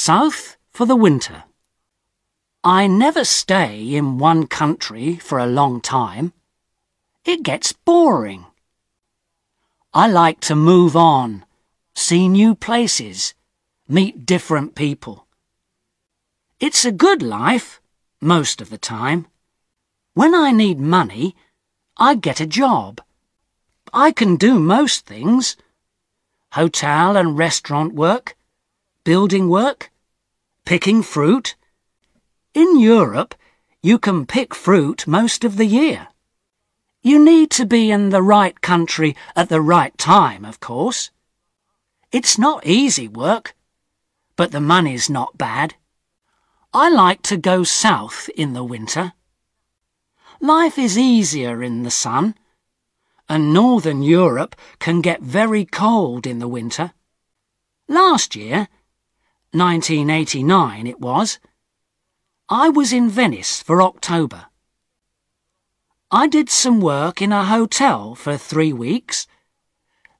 south 0.00 0.56
for 0.70 0.86
the 0.86 0.96
winter. 0.96 1.44
I 2.64 2.86
never 2.86 3.22
stay 3.22 3.94
in 3.94 4.16
one 4.16 4.46
country 4.46 5.16
for 5.16 5.38
a 5.38 5.54
long 5.58 5.82
time. 5.82 6.32
It 7.26 7.42
gets 7.42 7.74
boring. 7.74 8.46
I 9.92 10.08
like 10.08 10.40
to 10.48 10.56
move 10.56 10.96
on, 10.96 11.44
see 11.94 12.28
new 12.28 12.54
places, 12.54 13.34
meet 13.86 14.24
different 14.24 14.74
people. 14.74 15.26
It's 16.60 16.86
a 16.86 16.92
good 17.06 17.20
life, 17.22 17.78
most 18.22 18.62
of 18.62 18.70
the 18.70 18.78
time. 18.78 19.26
When 20.14 20.34
I 20.34 20.50
need 20.50 20.80
money, 20.80 21.36
I 21.98 22.14
get 22.14 22.40
a 22.40 22.46
job. 22.46 23.02
I 23.92 24.12
can 24.12 24.36
do 24.36 24.58
most 24.58 25.04
things. 25.04 25.58
Hotel 26.52 27.18
and 27.18 27.36
restaurant 27.36 27.92
work, 27.92 28.34
building 29.04 29.50
work, 29.50 29.89
picking 30.64 31.02
fruit. 31.02 31.56
In 32.54 32.78
Europe, 32.78 33.34
you 33.82 33.98
can 33.98 34.26
pick 34.26 34.54
fruit 34.54 35.06
most 35.06 35.44
of 35.44 35.56
the 35.56 35.66
year. 35.66 36.08
You 37.02 37.24
need 37.24 37.50
to 37.52 37.64
be 37.64 37.90
in 37.90 38.10
the 38.10 38.22
right 38.22 38.60
country 38.60 39.16
at 39.34 39.48
the 39.48 39.60
right 39.60 39.96
time, 39.96 40.44
of 40.44 40.60
course. 40.60 41.10
It's 42.12 42.38
not 42.38 42.66
easy 42.66 43.08
work, 43.08 43.54
but 44.36 44.52
the 44.52 44.60
money's 44.60 45.08
not 45.08 45.38
bad. 45.38 45.74
I 46.74 46.90
like 46.90 47.22
to 47.22 47.36
go 47.36 47.64
south 47.64 48.28
in 48.36 48.52
the 48.52 48.64
winter. 48.64 49.12
Life 50.40 50.78
is 50.78 50.98
easier 50.98 51.62
in 51.62 51.82
the 51.82 51.90
sun, 51.90 52.34
and 53.28 53.54
northern 53.54 54.02
Europe 54.02 54.56
can 54.78 55.00
get 55.00 55.22
very 55.22 55.64
cold 55.64 56.26
in 56.26 56.38
the 56.38 56.48
winter. 56.48 56.92
Last 57.88 58.36
year, 58.36 58.68
1989 59.52 60.86
it 60.86 61.00
was, 61.00 61.40
I 62.48 62.68
was 62.68 62.92
in 62.92 63.08
Venice 63.08 63.60
for 63.62 63.82
October. 63.82 64.46
I 66.12 66.26
did 66.26 66.48
some 66.48 66.80
work 66.80 67.20
in 67.20 67.32
a 67.32 67.44
hotel 67.44 68.14
for 68.14 68.36
three 68.36 68.72
weeks. 68.72 69.26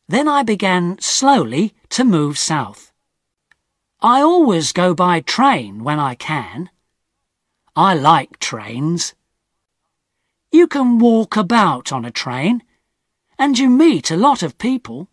Then 0.08 0.28
I 0.28 0.42
began 0.42 0.98
slowly 1.00 1.74
to 1.90 2.04
move 2.04 2.38
south. 2.38 2.92
I 4.00 4.20
always 4.20 4.72
go 4.72 4.94
by 4.94 5.20
train 5.20 5.84
when 5.84 6.00
I 6.00 6.14
can. 6.14 6.70
I 7.76 7.94
like 7.94 8.38
trains. 8.38 9.14
You 10.50 10.66
can 10.66 10.98
walk 10.98 11.36
about 11.36 11.92
on 11.92 12.04
a 12.04 12.10
train, 12.10 12.62
and 13.38 13.58
you 13.58 13.68
meet 13.68 14.10
a 14.10 14.16
lot 14.16 14.42
of 14.42 14.58
people. 14.58 15.08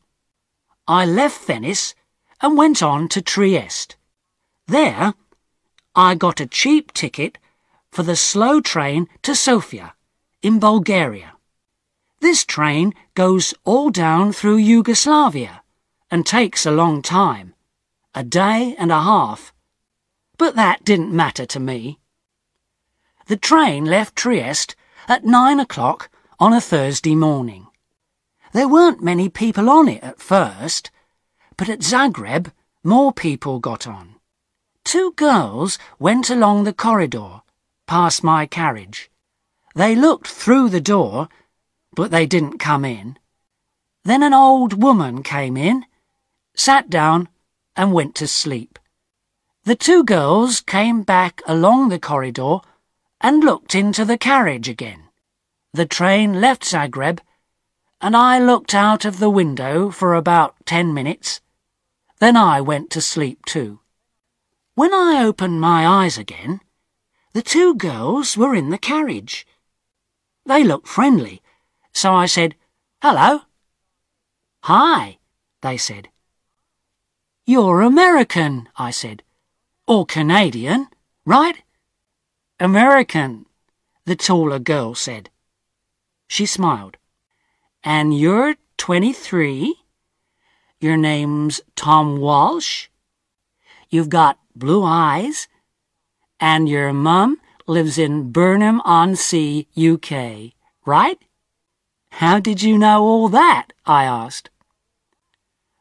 I 0.88 1.06
left 1.06 1.46
Venice 1.46 1.94
and 2.42 2.58
went 2.58 2.82
on 2.82 3.10
to 3.10 3.22
Trieste. 3.22 3.96
There, 4.68 5.14
I 5.96 6.16
got 6.16 6.42
a 6.42 6.46
cheap 6.46 6.92
ticket 6.92 7.38
for 7.90 8.04
the 8.04 8.18
slow 8.18 8.60
train 8.60 9.08
to 9.22 9.34
Sofia 9.34 9.94
in 10.42 10.60
Bulgaria. 10.60 11.34
This 12.20 12.44
train 12.44 12.94
goes 13.16 13.54
all 13.64 13.90
down 13.90 14.34
through 14.34 14.58
Yugoslavia 14.58 15.62
and 16.12 16.26
takes 16.26 16.66
a 16.66 16.72
long 16.72 17.02
time, 17.02 17.54
a 18.14 18.26
day 18.26 18.76
and 18.78 18.92
a 18.92 19.02
half. 19.02 19.54
But 20.38 20.56
that 20.56 20.84
didn't 20.84 21.16
matter 21.16 21.46
to 21.46 21.60
me. 21.62 22.00
The 23.28 23.38
train 23.38 23.86
left 23.86 24.18
Trieste 24.18 24.76
at 25.08 25.24
nine 25.24 25.62
o'clock 25.62 26.10
on 26.42 26.52
a 26.52 26.60
Thursday 26.60 27.16
morning. 27.16 27.68
There 28.52 28.68
weren't 28.68 29.02
many 29.02 29.30
people 29.30 29.70
on 29.70 29.88
it 29.88 30.04
at 30.04 30.20
first, 30.20 30.92
but 31.56 31.70
at 31.70 31.80
Zagreb 31.80 32.52
more 32.84 33.14
people 33.14 33.60
got 33.60 33.88
on. 33.88 34.17
Two 34.88 35.12
girls 35.18 35.78
went 36.00 36.30
along 36.30 36.64
the 36.64 36.72
corridor, 36.72 37.42
past 37.88 38.24
my 38.24 38.46
carriage. 38.46 39.12
They 39.76 39.94
looked 39.98 40.28
through 40.28 40.70
the 40.70 40.80
door, 40.80 41.28
but 41.94 42.10
they 42.10 42.26
didn't 42.26 42.58
come 42.58 42.86
in. 42.86 43.20
Then 44.06 44.24
an 44.24 44.34
old 44.34 44.82
woman 44.82 45.24
came 45.24 45.58
in, 45.58 45.86
sat 46.56 46.90
down, 46.90 47.28
and 47.76 47.92
went 47.92 48.16
to 48.16 48.30
sleep. 48.30 48.80
The 49.66 49.76
two 49.76 50.06
girls 50.06 50.62
came 50.62 51.04
back 51.04 51.42
along 51.46 51.90
the 51.90 52.00
corridor 52.00 52.60
and 53.20 53.44
looked 53.44 53.76
into 53.76 54.06
the 54.06 54.18
carriage 54.18 54.70
again. 54.70 55.10
The 55.74 55.86
train 55.86 56.40
left 56.40 56.64
Zagreb, 56.64 57.20
and 58.00 58.16
I 58.16 58.40
looked 58.40 58.74
out 58.74 59.04
of 59.04 59.20
the 59.20 59.30
window 59.30 59.92
for 59.92 60.16
about 60.16 60.56
ten 60.66 60.94
minutes. 60.94 61.42
Then 62.20 62.38
I 62.38 62.62
went 62.62 62.90
to 62.92 63.02
sleep 63.02 63.44
too. 63.46 63.82
When 64.78 64.94
I 64.94 65.24
opened 65.24 65.60
my 65.60 65.88
eyes 65.88 66.20
again, 66.20 66.62
the 67.34 67.42
two 67.42 67.74
girls 67.74 68.38
were 68.38 68.54
in 68.54 68.70
the 68.70 68.78
carriage. 68.78 69.48
They 70.46 70.64
looked 70.64 70.88
friendly, 70.88 71.42
so 71.94 72.14
I 72.14 72.28
said, 72.28 72.54
Hello. 73.02 73.42
Hi, 74.66 75.18
they 75.64 75.78
said. 75.78 76.10
You're 77.48 77.82
American, 77.82 78.70
I 78.78 78.92
said. 78.92 79.24
Or 79.88 80.06
Canadian, 80.06 80.90
right? 81.26 81.64
American, 82.60 83.48
the 84.06 84.16
taller 84.16 84.60
girl 84.60 84.94
said. 84.94 85.32
She 86.28 86.46
smiled. 86.46 86.98
And 87.84 88.16
you're 88.16 88.58
23? 88.78 89.74
Your 90.80 90.98
name's 90.98 91.62
Tom 91.76 92.18
Walsh? 92.20 92.90
You've 93.90 94.10
got 94.10 94.38
blue 94.60 94.84
eyes? 94.84 95.48
And 96.40 96.70
your 96.70 96.94
mum 96.94 97.40
lives 97.68 97.98
in 97.98 98.32
Burnham-on-Sea, 98.32 99.68
UK, 99.78 100.54
right? 100.86 101.20
How 102.12 102.40
did 102.40 102.62
you 102.62 102.78
know 102.78 103.04
all 103.04 103.30
that? 103.30 103.74
I 103.86 104.06
asked. 104.06 104.50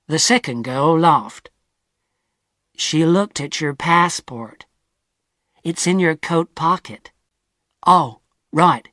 The 0.09 0.19
second 0.19 0.63
girl 0.63 0.99
laughed. 0.99 1.51
She 2.77 3.05
looked 3.07 3.41
at 3.41 3.61
your 3.61 3.75
passport. 3.75 4.67
It's 5.65 5.87
in 5.87 5.99
your 5.99 6.15
coat 6.15 6.55
pocket. 6.55 7.11
Oh, 7.87 8.21
right. 8.53 8.89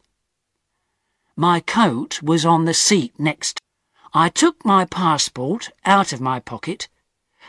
My 1.36 1.60
coat 1.60 2.22
was 2.22 2.46
on 2.46 2.66
the 2.66 2.74
seat 2.74 3.14
next. 3.20 3.62
I 4.14 4.30
took 4.30 4.64
my 4.64 4.86
passport 4.86 5.72
out 5.84 6.14
of 6.14 6.22
my 6.22 6.40
pocket 6.40 6.88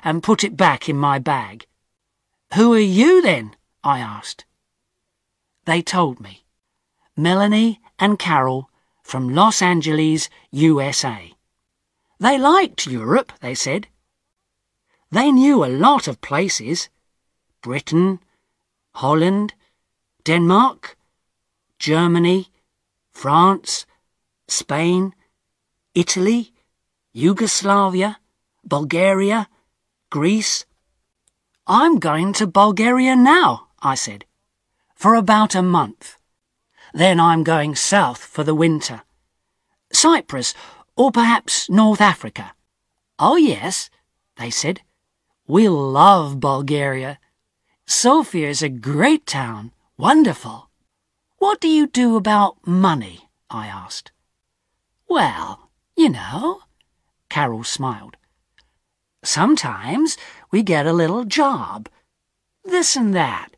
and 0.03 0.23
put 0.23 0.43
it 0.43 0.57
back 0.57 0.89
in 0.89 0.97
my 0.97 1.19
bag. 1.19 1.67
Who 2.55 2.73
are 2.73 2.79
you 2.79 3.21
then? 3.21 3.57
I 3.83 3.99
asked. 3.99 4.45
They 5.65 5.83
told 5.83 6.21
me. 6.21 6.45
Melanie 7.17 7.81
and 7.99 8.17
Carol 8.17 8.71
from 9.03 9.35
Los 9.35 9.61
Angeles, 9.61 10.29
USA. 10.53 11.33
They 12.21 12.39
liked 12.39 12.87
Europe, 12.87 13.33
they 13.41 13.57
said. 13.57 13.89
They 15.11 15.33
knew 15.33 15.65
a 15.65 15.77
lot 15.87 16.07
of 16.07 16.21
places. 16.21 16.91
Britain, 17.61 18.21
Holland, 18.93 19.55
Denmark, 20.23 20.97
Germany, 21.81 22.51
France, 23.11 23.85
Spain, 24.47 25.13
Italy, 25.97 26.53
Yugoslavia, 27.13 28.21
Bulgaria, 28.65 29.49
Greece. 30.11 30.67
I'm 31.67 31.99
going 31.99 32.33
to 32.35 32.47
Bulgaria 32.47 33.17
now, 33.17 33.69
I 33.83 33.95
said 33.95 34.25
for 35.05 35.15
about 35.15 35.55
a 35.55 35.63
month. 35.63 36.17
Then 36.95 37.21
I'm 37.21 37.43
going 37.45 37.75
south 37.75 38.25
for 38.25 38.43
the 38.43 38.55
winter. 38.55 39.03
Cyprus, 39.93 40.55
or 40.97 41.11
perhaps 41.11 41.69
North 41.69 42.01
Africa. 42.01 42.55
Oh, 43.19 43.37
yes, 43.37 43.91
they 44.39 44.49
said. 44.49 44.81
We'll 45.47 45.91
love 45.91 46.41
Bulgaria. 46.41 47.19
Sofia 47.87 48.49
is 48.49 48.63
a 48.63 48.71
great 48.71 49.27
town, 49.27 49.73
wonderful. 49.99 50.71
What 51.37 51.61
do 51.61 51.69
you 51.69 51.87
do 51.87 52.17
about 52.17 52.67
money? 52.67 53.29
I 53.51 53.67
asked. 53.67 54.11
Well, 55.07 55.69
you 55.97 56.09
know, 56.09 56.63
Carol 57.29 57.65
smiled. 57.65 58.17
Sometimes 59.23 60.17
we 60.55 60.63
get 60.63 60.87
a 60.87 60.93
little 60.93 61.25
job, 61.25 61.89
this 62.65 62.95
and 62.95 63.13
that. 63.13 63.57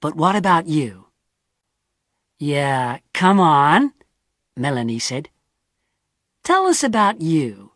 But 0.00 0.16
what 0.16 0.34
about 0.34 0.66
you? 0.66 1.08
Yeah, 2.38 3.00
come 3.12 3.38
on, 3.38 3.92
Melanie 4.56 4.98
said. 4.98 5.28
Tell 6.42 6.64
us 6.68 6.82
about 6.82 7.20
you. 7.20 7.72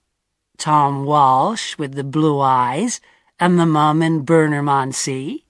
Tom 0.57 1.05
Walsh 1.05 1.77
with 1.77 1.97
the 1.97 2.03
blue 2.03 2.41
eyes 2.41 2.99
and 3.39 3.61
the 3.61 3.67
mum 3.67 4.01
in 4.01 4.25
Burnham-on-Sea. 4.25 5.45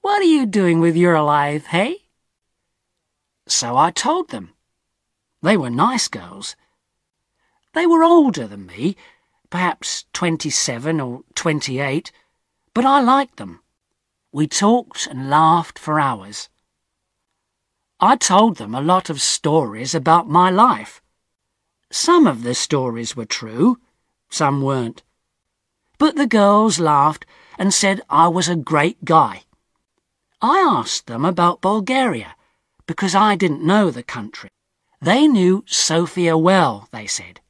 What 0.00 0.22
are 0.22 0.32
you 0.36 0.46
doing 0.46 0.80
with 0.80 0.96
your 0.96 1.20
life, 1.20 1.66
hey? 1.66 1.96
So 3.46 3.76
I 3.76 3.90
told 3.90 4.30
them. 4.30 4.54
They 5.42 5.58
were 5.58 5.68
nice 5.68 6.08
girls. 6.08 6.56
They 7.74 7.84
were 7.84 8.02
older 8.02 8.46
than 8.46 8.64
me, 8.64 8.96
perhaps 9.52 10.06
twenty-seven 10.14 10.98
or 10.98 11.20
twenty-eight, 11.34 12.10
but 12.72 12.86
I 12.86 13.02
liked 13.02 13.36
them. 13.36 13.60
We 14.32 14.46
talked 14.46 15.06
and 15.06 15.28
laughed 15.28 15.78
for 15.78 16.00
hours. 16.00 16.48
I 18.00 18.16
told 18.16 18.56
them 18.56 18.74
a 18.74 18.80
lot 18.80 19.10
of 19.10 19.20
stories 19.20 19.94
about 19.94 20.26
my 20.26 20.48
life. 20.48 21.02
Some 21.90 22.26
of 22.26 22.44
the 22.44 22.54
stories 22.54 23.14
were 23.14 23.26
true, 23.26 23.76
some 24.30 24.62
weren't. 24.62 25.02
But 25.98 26.16
the 26.16 26.26
girls 26.26 26.80
laughed 26.80 27.26
and 27.58 27.74
said 27.74 28.00
I 28.08 28.28
was 28.28 28.48
a 28.48 28.56
great 28.56 29.04
guy. 29.04 29.42
I 30.40 30.60
asked 30.60 31.08
them 31.08 31.26
about 31.26 31.60
Bulgaria 31.60 32.36
because 32.86 33.14
I 33.14 33.36
didn't 33.36 33.62
know 33.62 33.90
the 33.90 34.02
country. 34.02 34.48
They 35.02 35.28
knew 35.28 35.62
Sofia 35.66 36.38
well, 36.38 36.88
they 36.90 37.06
said. 37.06 37.41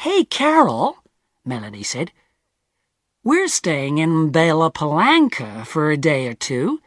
Hey, 0.00 0.24
Carol, 0.24 0.98
Melanie 1.44 1.82
said. 1.82 2.12
We're 3.24 3.48
staying 3.48 3.98
in 3.98 4.30
Bela 4.30 4.70
Palanka 4.70 5.66
for 5.66 5.90
a 5.90 5.96
day 5.96 6.28
or 6.28 6.34
two. 6.34 6.80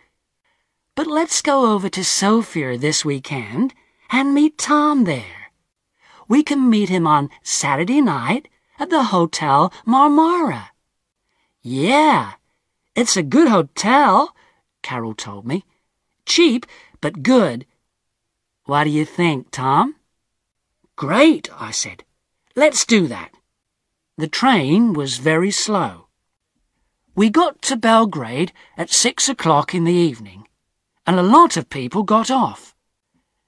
But 0.96 1.08
let's 1.08 1.42
go 1.42 1.74
over 1.74 1.90
to 1.90 2.04
Sofia 2.04 2.78
this 2.78 3.04
weekend 3.04 3.74
and 4.12 4.34
meet 4.34 4.58
Tom 4.58 5.06
there. 5.06 5.52
We 6.28 6.44
can 6.44 6.70
meet 6.70 6.90
him 6.90 7.08
on 7.08 7.30
Saturday 7.42 8.00
night 8.00 8.48
at 8.78 8.92
the 8.92 9.06
Hotel 9.06 9.74
Marmara. 9.88 10.68
Yeah, 11.62 12.34
it's 12.96 13.18
a 13.18 13.24
good 13.24 13.48
hotel, 13.48 14.36
Carol 14.84 15.16
told 15.16 15.48
me. 15.48 15.66
Cheap, 16.26 16.66
but 17.02 17.24
good. 17.24 17.66
What 18.66 18.84
do 18.84 18.92
you 18.92 19.04
think, 19.04 19.50
Tom? 19.50 19.96
Great, 20.96 21.50
I 21.60 21.72
said. 21.72 22.04
Let's 22.56 22.86
do 22.86 23.07
that. 23.07 23.31
The 24.18 24.28
train 24.28 24.94
was 24.94 25.18
very 25.18 25.51
slow. 25.51 26.07
We 27.16 27.30
got 27.30 27.62
to 27.63 27.75
Belgrade 27.75 28.51
at 28.78 28.90
six 28.90 29.30
o'clock 29.30 29.74
in 29.74 29.84
the 29.84 29.94
evening 29.94 30.46
and 31.10 31.18
a 31.18 31.24
lot 31.24 31.57
of 31.57 31.72
people 31.72 32.04
got 32.04 32.30
off. 32.30 32.75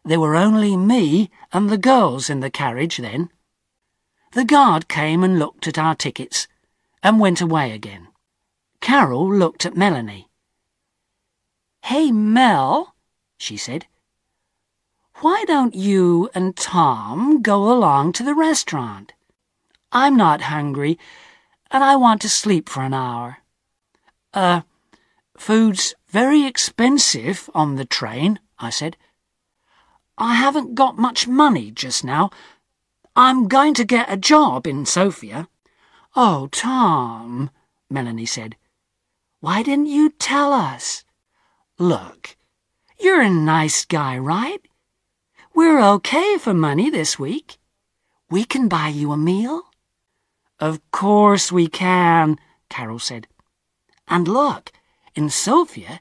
There 0.03 0.19
were 0.19 0.36
only 0.36 0.75
me 0.75 1.30
and 1.53 1.69
the 1.69 1.77
girls 1.77 2.27
in 2.27 2.39
the 2.39 2.50
carriage 2.50 2.98
then. 2.98 3.30
The 4.33 4.45
guard 4.45 4.88
came 4.88 5.24
and 5.24 5.38
looked 5.38 5.68
at 5.68 5.77
our 5.77 5.94
tickets 5.94 6.48
and 7.03 7.19
went 7.19 7.39
away 7.39 7.71
again. 7.71 8.07
Carol 8.80 9.31
looked 9.31 9.63
at 9.63 9.77
Melanie. 9.77 10.27
Hey, 11.83 12.12
Mel, 12.12 12.95
she 13.38 13.57
said. 13.57 13.86
Why 15.21 15.44
don't 15.45 15.75
you 15.75 16.31
and 16.33 16.56
Tom 16.56 17.44
go 17.44 17.71
along 17.71 18.13
to 18.13 18.23
the 18.23 18.33
restaurant? 18.33 19.13
I'm 19.91 20.18
not 20.18 20.50
hungry, 20.50 20.97
and 21.69 21.83
I 21.83 21.95
want 21.95 22.23
to 22.23 22.29
sleep 22.29 22.68
for 22.68 22.81
an 22.81 22.95
hour. 22.95 23.38
Uh, 24.33 24.62
food's 25.38 25.94
very 26.09 26.47
expensive 26.47 27.51
on 27.53 27.75
the 27.75 27.85
train, 27.85 28.39
I 28.57 28.71
said. 28.71 28.97
I 30.18 30.33
haven't 30.33 30.73
got 30.73 30.97
much 30.97 31.27
money 31.27 31.69
just 31.69 32.03
now. 32.03 32.31
I'm 33.15 33.47
going 33.47 33.75
to 33.75 33.85
get 33.85 34.12
a 34.12 34.17
job 34.17 34.65
in 34.65 34.88
Sofia. 34.88 35.47
Oh, 36.15 36.47
Tom, 36.51 37.51
Melanie 37.91 38.25
said. 38.25 38.56
Why 39.39 39.62
didn't 39.62 39.85
you 39.85 40.09
tell 40.09 40.51
us? 40.51 41.03
Look, 41.77 42.35
you're 43.00 43.21
a 43.21 43.29
nice 43.29 43.85
guy, 43.85 44.17
right? 44.17 44.62
We're 45.53 45.81
okay 45.81 46.38
for 46.38 46.53
money 46.53 46.89
this 46.89 47.19
week. 47.19 47.57
We 48.30 48.45
can 48.45 48.69
buy 48.69 48.88
you 48.88 49.12
a 49.12 49.18
meal. 49.18 49.63
Of 50.59 50.80
course 50.92 51.51
we 51.51 51.68
can, 51.68 52.39
Carol 52.69 53.00
said. 53.00 53.27
And 54.07 54.27
look, 54.27 54.71
in 55.13 55.30
Sofia, 55.30 56.00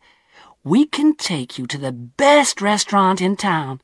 we 0.63 0.87
can 0.87 1.17
take 1.17 1.59
you 1.59 1.67
to 1.67 1.79
the 1.79 1.91
best 1.91 2.63
restaurant 2.63 3.21
in 3.21 3.35
town. 3.35 3.81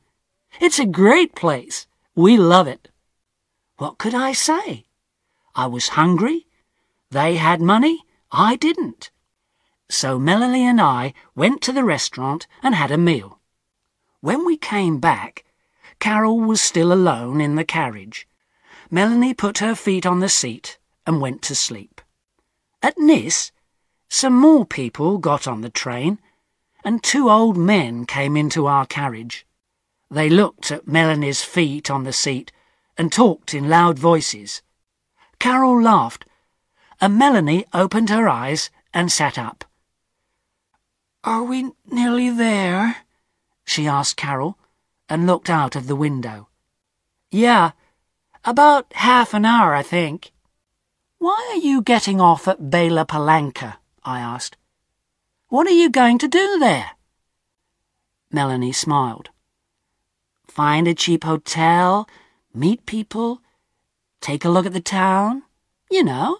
It's 0.61 0.79
a 0.79 0.85
great 0.85 1.35
place. 1.35 1.85
We 2.15 2.37
love 2.37 2.67
it. 2.67 2.87
What 3.77 3.97
could 3.97 4.15
I 4.15 4.31
say? 4.31 4.85
I 5.53 5.67
was 5.67 5.89
hungry. 5.89 6.47
They 7.11 7.35
had 7.35 7.61
money. 7.61 8.03
I 8.31 8.55
didn't. 8.55 9.11
So 9.89 10.17
Melanie 10.17 10.65
and 10.65 10.79
I 10.79 11.13
went 11.35 11.61
to 11.63 11.73
the 11.73 11.83
restaurant 11.83 12.47
and 12.63 12.73
had 12.73 12.91
a 12.91 12.97
meal. 12.97 13.39
When 14.21 14.45
we 14.45 14.55
came 14.57 14.99
back, 14.99 15.43
Carol 15.99 16.39
was 16.39 16.61
still 16.61 16.93
alone 16.93 17.41
in 17.41 17.55
the 17.55 17.65
carriage. 17.65 18.27
Melanie 18.89 19.33
put 19.33 19.57
her 19.57 19.75
feet 19.75 20.05
on 20.05 20.19
the 20.19 20.29
seat 20.29 20.77
and 21.05 21.21
went 21.21 21.41
to 21.43 21.55
sleep. 21.55 22.01
At 22.81 22.97
Nis, 22.97 23.51
some 24.09 24.33
more 24.33 24.65
people 24.65 25.17
got 25.17 25.47
on 25.47 25.61
the 25.61 25.69
train, 25.69 26.19
and 26.83 27.03
two 27.03 27.29
old 27.29 27.57
men 27.57 28.05
came 28.05 28.37
into 28.37 28.67
our 28.67 28.85
carriage. 28.85 29.45
They 30.09 30.29
looked 30.29 30.71
at 30.71 30.87
Melanie's 30.87 31.43
feet 31.43 31.89
on 31.89 32.03
the 32.03 32.13
seat 32.13 32.51
and 32.97 33.11
talked 33.11 33.53
in 33.53 33.69
loud 33.69 33.99
voices. 33.99 34.61
Carol 35.39 35.81
laughed, 35.81 36.25
and 37.01 37.17
Melanie 37.17 37.65
opened 37.73 38.09
her 38.09 38.29
eyes 38.29 38.69
and 38.93 39.11
sat 39.11 39.37
up. 39.37 39.65
Are 41.23 41.43
we 41.43 41.71
nearly 41.85 42.29
there? 42.29 42.97
she 43.65 43.87
asked 43.87 44.15
Carol, 44.15 44.57
and 45.09 45.27
looked 45.27 45.49
out 45.49 45.75
of 45.75 45.87
the 45.87 45.95
window. 45.95 46.47
Yeah, 47.31 47.71
about 48.45 48.91
half 48.93 49.33
an 49.33 49.45
hour, 49.45 49.73
I 49.73 49.83
think. 49.83 50.31
Why 51.19 51.51
are 51.51 51.59
you 51.59 51.81
getting 51.81 52.21
off 52.21 52.47
at 52.47 52.69
Bela 52.69 53.05
Palanka? 53.05 53.77
I 54.03 54.19
asked. 54.19 54.55
What 55.49 55.67
are 55.67 55.71
you 55.71 55.89
going 55.89 56.17
to 56.19 56.27
do 56.27 56.59
there? 56.59 56.91
Melanie 58.31 58.73
smiled. 58.73 59.29
Find 60.47 60.87
a 60.87 60.93
cheap 60.93 61.23
hotel, 61.23 62.07
meet 62.53 62.85
people, 62.85 63.41
take 64.21 64.43
a 64.43 64.49
look 64.49 64.65
at 64.65 64.73
the 64.73 64.81
town, 64.81 65.43
you 65.89 66.03
know. 66.03 66.39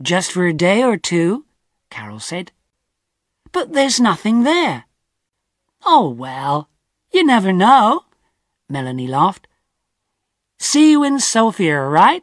Just 0.00 0.32
for 0.32 0.46
a 0.46 0.52
day 0.52 0.82
or 0.82 0.96
two, 0.96 1.44
Carol 1.90 2.20
said. 2.20 2.52
But 3.52 3.72
there's 3.72 4.00
nothing 4.00 4.42
there. 4.42 4.84
Oh, 5.84 6.08
well, 6.08 6.68
you 7.12 7.24
never 7.24 7.52
know, 7.52 8.04
Melanie 8.68 9.06
laughed. 9.06 9.46
See 10.58 10.90
you 10.90 11.04
in 11.04 11.20
Sofia, 11.20 11.80
right? 11.82 12.22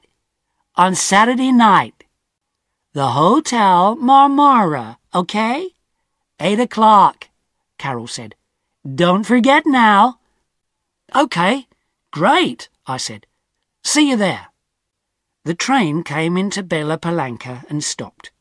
On 0.75 0.93
Saturday 0.93 1.51
night. 1.51 2.03
The 2.93 3.09
Hotel 3.09 3.95
Marmara, 3.97 4.97
okay? 5.13 5.69
Eight 6.39 6.59
o'clock, 6.59 7.29
Carol 7.77 8.07
said. 8.07 8.35
Don't 8.85 9.25
forget 9.25 9.63
now. 9.65 10.19
Okay, 11.15 11.67
great, 12.11 12.69
I 12.85 12.97
said. 12.97 13.25
See 13.83 14.09
you 14.09 14.17
there. 14.17 14.47
The 15.45 15.53
train 15.53 16.03
came 16.03 16.37
into 16.37 16.63
Bela 16.63 16.97
Palanka 16.97 17.69
and 17.69 17.83
stopped. 17.83 18.31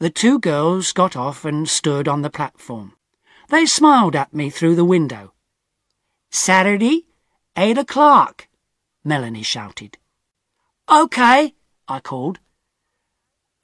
The 0.00 0.10
two 0.10 0.38
girls 0.38 0.92
got 0.92 1.16
off 1.16 1.44
and 1.44 1.68
stood 1.68 2.06
on 2.06 2.22
the 2.22 2.30
platform. 2.30 2.94
They 3.48 3.64
smiled 3.64 4.14
at 4.14 4.34
me 4.34 4.50
through 4.50 4.76
the 4.76 4.84
window. 4.84 5.32
Saturday, 6.30 7.06
eight 7.56 7.78
o'clock, 7.78 8.46
Melanie 9.02 9.42
shouted. 9.42 9.96
Okay, 10.90 11.54
I 11.88 12.00
called. 12.00 12.40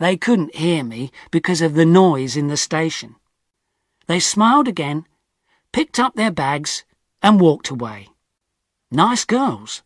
They 0.01 0.17
couldn't 0.17 0.57
hear 0.57 0.83
me 0.83 1.11
because 1.31 1.61
of 1.61 1.75
the 1.75 1.85
noise 1.85 2.37
in 2.37 2.49
the 2.49 2.57
station. 2.57 3.17
They 4.07 4.21
smiled 4.21 4.69
again, 4.69 5.05
picked 5.73 5.99
up 5.99 6.15
their 6.15 6.31
bags, 6.31 6.85
and 7.23 7.41
walked 7.41 7.69
away. 7.69 8.09
Nice 8.91 9.25
girls. 9.25 9.83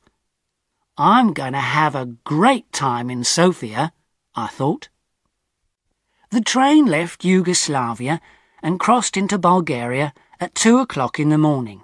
I'm 0.96 1.32
going 1.32 1.52
to 1.52 1.60
have 1.60 1.94
a 1.94 2.16
great 2.24 2.72
time 2.72 3.10
in 3.10 3.24
Sofia, 3.24 3.92
I 4.34 4.46
thought. 4.48 4.88
The 6.30 6.40
train 6.40 6.86
left 6.86 7.24
Yugoslavia 7.24 8.20
and 8.62 8.80
crossed 8.80 9.16
into 9.16 9.38
Bulgaria 9.38 10.12
at 10.40 10.54
two 10.54 10.78
o'clock 10.78 11.18
in 11.18 11.28
the 11.28 11.38
morning. 11.38 11.82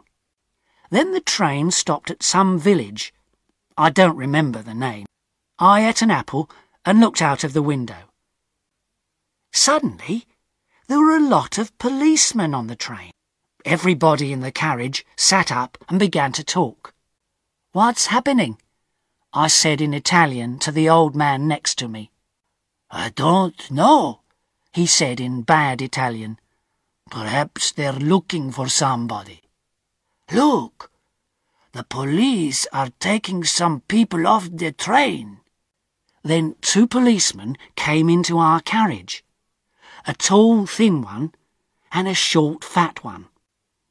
Then 0.90 1.12
the 1.12 1.20
train 1.20 1.70
stopped 1.70 2.10
at 2.10 2.22
some 2.22 2.58
village. 2.58 3.12
I 3.76 3.90
don't 3.90 4.16
remember 4.16 4.62
the 4.62 4.74
name. 4.74 5.06
I 5.58 5.88
ate 5.88 6.02
an 6.02 6.10
apple 6.10 6.50
and 6.84 7.00
looked 7.00 7.22
out 7.22 7.44
of 7.44 7.52
the 7.52 7.62
window. 7.62 8.10
Suddenly, 9.52 10.26
there 10.88 10.98
were 10.98 11.16
a 11.16 11.28
lot 11.28 11.58
of 11.58 11.76
policemen 11.78 12.54
on 12.54 12.66
the 12.66 12.76
train. 12.76 13.10
Everybody 13.64 14.32
in 14.32 14.40
the 14.40 14.52
carriage 14.52 15.06
sat 15.16 15.50
up 15.50 15.78
and 15.88 15.98
began 15.98 16.32
to 16.32 16.44
talk. 16.44 16.92
What's 17.72 18.06
happening? 18.06 18.58
I 19.32 19.48
said 19.48 19.80
in 19.80 19.94
Italian 19.94 20.58
to 20.60 20.70
the 20.70 20.88
old 20.88 21.16
man 21.16 21.48
next 21.48 21.76
to 21.78 21.88
me. 21.88 22.10
I 22.90 23.08
don't 23.08 23.70
know, 23.70 24.20
he 24.72 24.86
said 24.86 25.18
in 25.18 25.42
bad 25.42 25.80
Italian. 25.80 26.38
Perhaps 27.14 27.70
they're 27.70 27.92
looking 27.92 28.50
for 28.50 28.68
somebody. 28.68 29.42
Look, 30.32 30.90
the 31.70 31.84
police 31.84 32.66
are 32.72 32.90
taking 32.98 33.44
some 33.44 33.82
people 33.82 34.26
off 34.26 34.48
the 34.52 34.72
train. 34.72 35.38
Then 36.24 36.56
two 36.60 36.88
policemen 36.88 37.56
came 37.76 38.08
into 38.10 38.38
our 38.38 38.60
carriage. 38.60 39.24
a 40.08 40.12
tall 40.12 40.66
thin 40.66 41.02
one, 41.02 41.32
and 41.92 42.08
a 42.08 42.14
short 42.14 42.64
fat 42.64 43.04
one. 43.04 43.26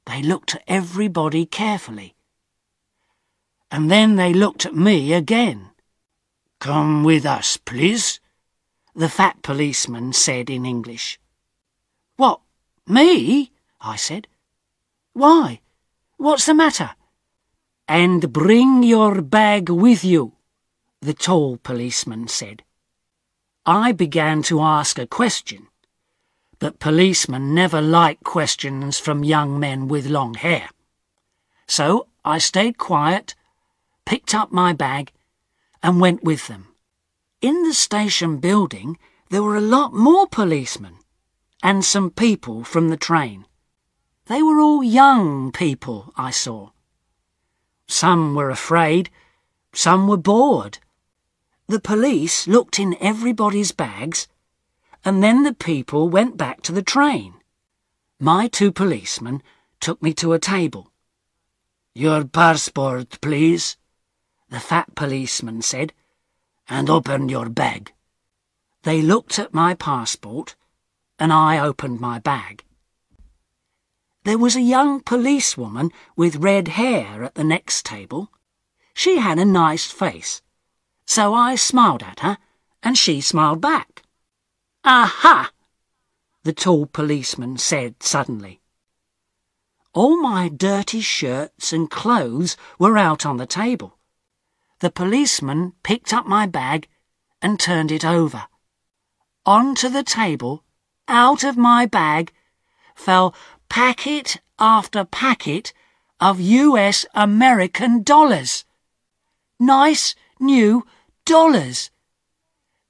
They 0.06 0.22
looked 0.22 0.56
at 0.56 0.64
everybody 0.68 1.46
carefully. 1.46 2.16
And 3.72 3.90
then 3.90 4.18
they 4.18 4.34
looked 4.34 4.66
at 4.66 4.76
me 4.76 5.14
again. 5.14 5.70
Come 6.60 7.06
with 7.06 7.26
us, 7.26 7.56
please, 7.56 8.20
the 8.94 9.08
fat 9.08 9.42
policeman 9.42 10.12
said 10.12 10.50
in 10.50 10.66
English. 10.66 11.22
What, 12.18 12.42
me? 12.88 13.52
I 13.80 13.96
said. 13.96 14.28
Why? 15.14 15.62
What's 16.18 16.46
the 16.46 16.54
matter? 16.54 16.92
And 17.88 18.32
bring 18.32 18.84
your 18.84 19.22
bag 19.22 19.70
with 19.70 20.04
you, 20.04 20.34
the 21.02 21.14
tall 21.14 21.58
policeman 21.58 22.28
said. 22.28 22.64
I 23.66 23.92
began 23.92 24.42
to 24.44 24.62
ask 24.62 24.98
a 24.98 25.08
question, 25.08 25.68
but 26.60 26.80
policemen 26.80 27.54
never 27.54 27.82
like 27.82 28.24
questions 28.24 29.00
from 29.00 29.24
young 29.24 29.60
men 29.60 29.88
with 29.88 30.08
long 30.08 30.34
hair. 30.34 30.70
So 31.68 32.08
I 32.26 32.38
stayed 32.38 32.78
quiet, 32.78 33.36
picked 34.06 34.34
up 34.34 34.52
my 34.52 34.74
bag, 34.74 35.12
and 35.82 36.00
went 36.00 36.24
with 36.24 36.48
them. 36.48 36.68
In 37.42 37.64
the 37.64 37.74
station 37.74 38.38
building, 38.38 38.98
there 39.30 39.44
were 39.44 39.58
a 39.58 39.62
lot 39.62 39.94
more 39.94 40.28
policemen 40.28 41.00
and 41.64 41.86
some 41.86 42.12
people 42.12 42.66
from 42.66 42.90
the 42.90 42.98
train. 42.98 43.46
They 44.26 44.44
were 44.44 44.60
all 44.60 44.84
young 44.84 45.54
people, 45.54 46.12
I 46.18 46.30
saw. 46.30 46.72
Some 47.88 48.36
were 48.36 48.50
afraid, 48.50 49.10
some 49.74 50.08
were 50.08 50.18
bored. 50.18 50.80
The 51.68 51.80
police 51.80 52.48
looked 52.48 52.80
in 52.80 52.98
everybody's 53.00 53.72
bags, 53.72 54.28
and 55.06 55.24
then 55.24 55.44
the 55.44 55.54
people 55.54 56.10
went 56.10 56.36
back 56.36 56.62
to 56.64 56.74
the 56.74 56.84
train. 56.84 57.36
My 58.20 58.50
two 58.50 58.72
policemen 58.72 59.42
took 59.80 60.04
me 60.04 60.14
to 60.16 60.34
a 60.34 60.40
table. 60.40 60.92
Your 61.96 62.26
passport, 62.26 63.22
please, 63.22 63.78
the 64.50 64.60
fat 64.60 64.96
policeman 64.96 65.62
said, 65.62 65.94
and 66.68 66.90
open 66.90 67.30
your 67.30 67.48
bag. 67.48 67.94
They 68.84 69.02
looked 69.02 69.40
at 69.40 69.54
my 69.54 69.74
passport, 69.76 70.56
and 71.24 71.32
I 71.32 71.58
opened 71.58 72.02
my 72.02 72.20
bag. 72.20 72.66
There 74.26 74.38
was 74.38 74.58
a 74.58 74.62
young 74.62 75.00
policewoman 75.00 75.94
with 76.18 76.44
red 76.44 76.68
hair 76.80 77.24
at 77.24 77.36
the 77.36 77.46
next 77.46 77.86
table. 77.86 78.30
She 78.94 79.20
had 79.20 79.40
a 79.40 79.46
nice 79.46 79.90
face, 79.90 80.42
so 81.06 81.34
I 81.34 81.56
smiled 81.56 82.04
at 82.04 82.20
her, 82.20 82.38
and 82.84 82.98
she 82.98 83.22
smiled 83.22 83.62
back. 83.62 84.04
Aha! 84.84 85.50
the 86.44 86.52
tall 86.52 86.88
policeman 86.88 87.58
said 87.58 88.04
suddenly. 88.04 88.60
All 89.94 90.22
my 90.22 90.50
dirty 90.50 91.00
shirts 91.00 91.72
and 91.72 91.90
clothes 91.90 92.58
were 92.78 92.98
out 92.98 93.26
on 93.26 93.38
the 93.38 93.48
table. 93.48 93.98
The 94.80 94.92
policeman 94.92 95.72
picked 95.84 96.12
up 96.12 96.26
my 96.26 96.48
bag 96.48 96.90
and 97.42 97.58
turned 97.58 97.94
it 97.94 98.04
over. 98.04 98.48
Onto 99.46 99.88
the 99.88 100.04
table, 100.04 100.66
out 101.08 101.44
of 101.44 101.58
my 101.58 101.86
bag, 101.86 102.32
fell 102.96 103.36
packet 103.70 104.38
after 104.60 105.04
packet 105.04 105.74
of 106.20 106.40
US 106.40 107.06
American 107.14 108.04
dollars. 108.04 108.66
Nice 109.60 110.16
new 110.40 110.86
dollars. 111.26 111.92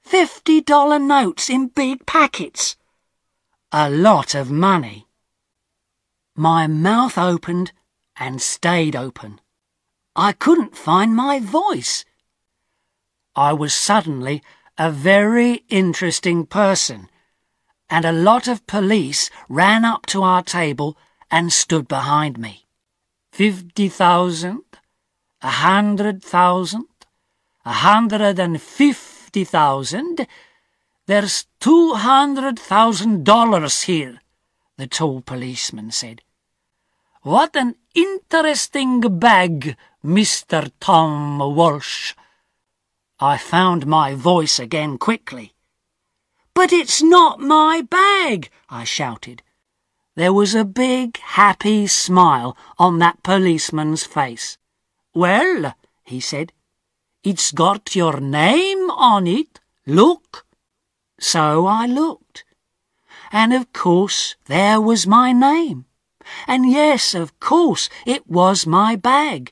Fifty 0.02 0.62
dollar 0.62 1.00
notes 1.00 1.50
in 1.50 1.68
big 1.68 2.06
packets. 2.06 2.76
A 3.72 3.90
lot 3.90 4.36
of 4.36 4.52
money. 4.52 5.08
My 6.36 6.68
mouth 6.68 7.18
opened 7.18 7.72
and 8.18 8.42
stayed 8.42 8.96
open. 8.96 9.40
I 10.16 10.34
couldn't 10.34 10.78
find 10.78 11.16
my 11.16 11.40
voice. 11.40 12.06
I 13.36 13.54
was 13.54 13.74
suddenly 13.74 14.44
a 14.78 14.92
very 14.92 15.64
interesting 15.70 16.46
person 16.46 17.10
and 17.94 18.06
a 18.06 18.12
lot 18.12 18.48
of 18.48 18.66
police 18.66 19.30
ran 19.48 19.86
up 19.86 20.08
to 20.08 20.24
our 20.24 20.42
table 20.42 20.98
and 21.30 21.54
stood 21.54 21.88
behind 21.88 22.40
me. 22.40 22.66
Fifty 23.32 23.88
thousand, 23.88 24.64
a 25.44 25.54
hundred 25.68 26.24
thousand, 26.24 26.88
a 27.64 27.74
hundred 27.88 28.40
and 28.40 28.60
fifty 28.60 29.44
thousand. 29.44 30.26
There's 31.06 31.46
two 31.60 31.94
hundred 31.94 32.58
thousand 32.58 33.26
dollars 33.26 33.84
here, 33.84 34.22
the 34.76 34.88
tall 34.88 35.22
policeman 35.22 35.92
said. 35.92 36.24
What 37.22 37.56
an 37.56 37.76
interesting 37.94 39.02
bag, 39.20 39.78
Mr. 40.04 40.72
Tom 40.80 41.38
Walsh. 41.38 42.16
I 43.20 43.38
found 43.38 43.86
my 43.86 44.16
voice 44.16 44.58
again 44.58 44.98
quickly. 44.98 45.53
But 46.54 46.72
it's 46.72 47.02
not 47.02 47.40
my 47.40 47.82
bag, 47.82 48.50
I 48.70 48.84
shouted. 48.84 49.42
There 50.16 50.34
was 50.34 50.54
a 50.54 50.64
big, 50.64 51.18
happy 51.18 51.88
smile 51.88 52.56
on 52.78 53.00
that 53.00 53.24
policeman's 53.24 54.04
face. 54.04 54.58
Well, 55.16 55.74
he 56.04 56.20
said, 56.20 56.54
it's 57.24 57.52
got 57.52 57.96
your 57.96 58.20
name 58.20 58.92
on 58.92 59.26
it. 59.26 59.60
Look. 59.88 60.46
So 61.20 61.66
I 61.66 61.88
looked. 61.88 62.44
And 63.32 63.54
of 63.54 63.74
course 63.74 64.36
there 64.46 64.80
was 64.80 65.08
my 65.08 65.32
name. 65.32 65.86
And 66.48 66.70
yes, 66.70 67.16
of 67.16 67.40
course 67.40 67.90
it 68.06 68.28
was 68.28 68.68
my 68.68 68.96
bag. 68.96 69.52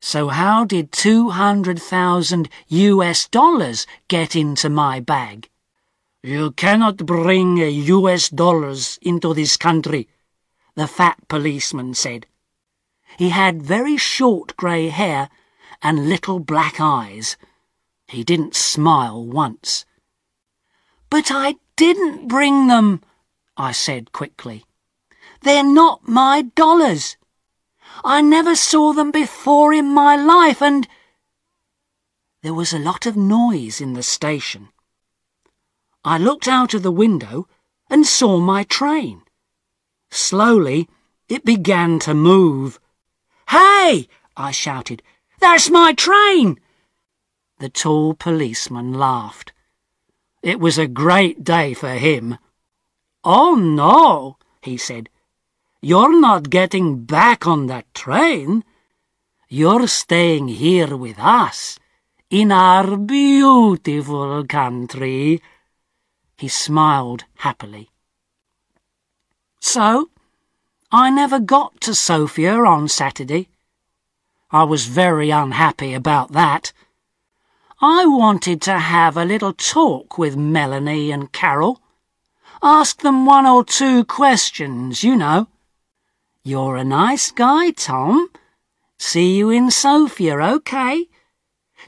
So 0.00 0.28
how 0.28 0.64
did 0.64 0.92
200,000 0.92 2.48
US 2.68 3.28
dollars 3.28 3.86
get 4.08 4.36
into 4.36 4.68
my 4.68 5.00
bag? 5.00 5.48
You 6.26 6.52
cannot 6.52 7.04
bring 7.04 7.58
US 7.58 8.30
dollars 8.30 8.98
into 9.02 9.34
this 9.34 9.58
country, 9.58 10.08
the 10.74 10.86
fat 10.86 11.18
policeman 11.28 11.92
said. 11.92 12.26
He 13.18 13.28
had 13.28 13.62
very 13.62 13.98
short 13.98 14.56
grey 14.56 14.88
hair 14.88 15.28
and 15.82 16.08
little 16.08 16.40
black 16.40 16.80
eyes. 16.80 17.36
He 18.08 18.24
didn't 18.24 18.56
smile 18.56 19.22
once. 19.22 19.84
But 21.10 21.30
I 21.30 21.56
didn't 21.76 22.26
bring 22.26 22.68
them, 22.68 23.02
I 23.58 23.72
said 23.72 24.12
quickly. 24.12 24.64
They're 25.42 25.62
not 25.62 26.08
my 26.08 26.40
dollars. 26.40 27.18
I 28.02 28.22
never 28.22 28.56
saw 28.56 28.94
them 28.94 29.10
before 29.10 29.74
in 29.74 29.92
my 29.92 30.16
life, 30.16 30.62
and... 30.62 30.88
There 32.42 32.54
was 32.54 32.72
a 32.72 32.78
lot 32.78 33.04
of 33.04 33.14
noise 33.14 33.78
in 33.78 33.92
the 33.92 34.02
station. 34.02 34.70
I 36.04 36.18
looked 36.18 36.46
out 36.46 36.74
of 36.74 36.82
the 36.82 36.92
window 36.92 37.48
and 37.88 38.06
saw 38.06 38.38
my 38.38 38.64
train. 38.64 39.22
Slowly, 40.10 40.88
it 41.28 41.44
began 41.44 41.98
to 42.00 42.14
move. 42.14 42.78
Hey! 43.48 44.08
I 44.36 44.50
shouted. 44.50 45.02
That's 45.40 45.70
my 45.70 45.92
train! 45.94 46.60
The 47.58 47.68
tall 47.68 48.14
policeman 48.14 48.92
laughed. 48.92 49.52
It 50.42 50.60
was 50.60 50.76
a 50.76 50.86
great 50.86 51.42
day 51.42 51.72
for 51.72 51.94
him. 51.94 52.36
Oh, 53.22 53.54
no, 53.54 54.36
he 54.62 54.76
said. 54.76 55.08
You're 55.80 56.20
not 56.20 56.50
getting 56.50 57.04
back 57.04 57.46
on 57.46 57.66
that 57.66 57.92
train. 57.94 58.64
You're 59.48 59.86
staying 59.86 60.48
here 60.48 60.96
with 60.96 61.18
us, 61.18 61.78
in 62.28 62.52
our 62.52 62.96
beautiful 62.96 64.44
country. 64.44 65.40
He 66.36 66.48
smiled 66.48 67.24
happily. 67.36 67.90
So, 69.60 70.10
I 70.92 71.10
never 71.10 71.40
got 71.40 71.80
to 71.82 71.94
Sofia 71.94 72.54
on 72.54 72.88
Saturday. 72.88 73.48
I 74.50 74.64
was 74.64 74.86
very 74.86 75.30
unhappy 75.30 75.94
about 75.94 76.32
that. 76.32 76.72
I 77.80 78.06
wanted 78.06 78.62
to 78.62 78.78
have 78.78 79.16
a 79.16 79.24
little 79.24 79.52
talk 79.52 80.16
with 80.16 80.36
Melanie 80.36 81.10
and 81.10 81.32
Carol. 81.32 81.80
Ask 82.62 83.00
them 83.00 83.26
one 83.26 83.46
or 83.46 83.64
two 83.64 84.04
questions, 84.04 85.02
you 85.02 85.16
know. 85.16 85.48
You're 86.44 86.76
a 86.76 86.84
nice 86.84 87.30
guy, 87.30 87.70
Tom. 87.72 88.30
See 88.98 89.36
you 89.36 89.50
in 89.50 89.70
Sofia, 89.70 90.38
okay? 90.38 91.08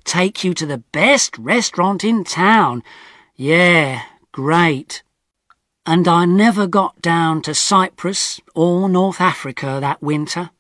Take 0.05 0.43
you 0.43 0.55
to 0.55 0.67
the 0.67 0.79
best 0.79 1.39
restaurant 1.39 2.05
in 2.05 2.25
town. 2.25 2.83
Yeah, 3.37 4.03
Great. 4.37 5.03
And 5.87 6.07
I 6.07 6.27
never 6.27 6.67
got 6.67 7.01
down 7.01 7.41
to 7.41 7.55
Cyprus 7.55 8.39
or 8.55 8.87
North 8.87 9.19
Africa 9.19 9.79
that 9.81 10.03
winter. 10.03 10.51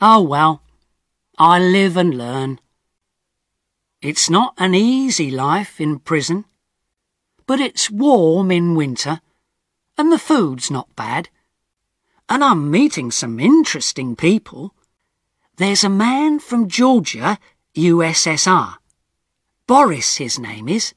Oh 0.00 0.22
well, 0.22 0.62
I 1.36 1.58
live 1.58 1.96
and 1.96 2.16
learn. 2.16 2.60
It's 4.00 4.30
not 4.30 4.54
an 4.56 4.72
easy 4.76 5.32
life 5.32 5.80
in 5.80 5.98
prison, 5.98 6.44
but 7.44 7.58
it's 7.58 7.90
warm 7.90 8.52
in 8.52 8.76
winter 8.76 9.20
And 9.98 10.12
the 10.12 10.16
food's 10.16 10.70
not 10.70 10.94
bad. 10.94 11.28
And 12.28 12.44
I'm 12.44 12.70
meeting 12.70 13.10
some 13.10 13.40
interesting 13.40 14.14
people. 14.14 14.76
There's 15.56 15.82
a 15.82 15.88
man 15.88 16.38
from 16.38 16.68
Georgia, 16.68 17.40
USSR. 17.74 18.76
Boris, 19.66 20.18
his 20.18 20.38
name 20.38 20.68
is. 20.68 20.94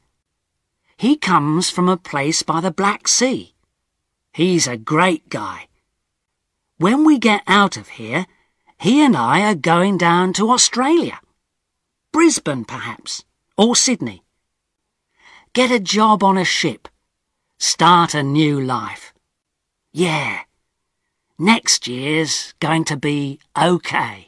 He 0.99 1.15
comes 1.15 1.69
from 1.69 1.87
a 1.87 1.95
place 1.95 2.43
by 2.43 2.59
the 2.59 2.71
Black 2.71 3.07
Sea. 3.07 3.53
He's 4.33 4.67
a 4.67 4.75
great 4.75 5.29
guy. 5.29 5.69
When 6.77 7.05
we 7.05 7.17
get 7.17 7.41
out 7.47 7.77
of 7.77 7.95
here, 7.95 8.25
he 8.77 9.01
and 9.01 9.15
I 9.15 9.49
are 9.49 9.55
going 9.55 9.97
down 9.97 10.33
to 10.33 10.51
Australia. 10.51 11.21
Brisbane, 12.11 12.65
perhaps, 12.65 13.23
or 13.57 13.77
Sydney. 13.77 14.23
Get 15.53 15.71
a 15.71 15.79
job 15.79 16.21
on 16.21 16.37
a 16.37 16.43
ship. 16.43 16.89
Start 17.57 18.13
a 18.13 18.21
new 18.21 18.59
life. 18.59 19.13
Yeah, 19.93 20.41
next 21.37 21.87
year's 21.87 22.53
going 22.59 22.83
to 22.83 22.97
be 22.97 23.39
okay. 23.57 24.25